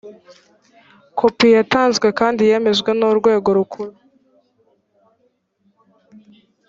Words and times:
kopi 1.19 1.47
yatanzwe 1.55 2.07
kandi 2.19 2.41
yemejwe 2.49 2.91
n 2.99 3.01
‘urwego 3.09 3.49
rukuru. 3.57 3.93